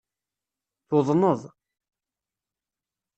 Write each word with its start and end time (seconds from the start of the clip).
Tuḍneḍ. 0.87 1.41